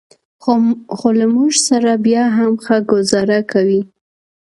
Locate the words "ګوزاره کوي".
2.91-3.81